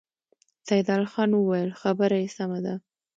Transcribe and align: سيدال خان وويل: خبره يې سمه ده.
سيدال 0.69 1.03
خان 1.11 1.31
وويل: 1.35 1.69
خبره 1.81 2.17
يې 2.21 2.27
سمه 2.37 2.59
ده. 2.65 2.75